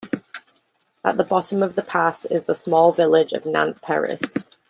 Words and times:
At 1.05 1.17
the 1.17 1.23
bottom 1.23 1.61
of 1.61 1.75
the 1.75 1.83
pass 1.83 2.25
is 2.25 2.45
the 2.45 2.55
small 2.55 2.91
village 2.91 3.33
of 3.33 3.45
Nant 3.45 3.83
Peris. 3.83 4.33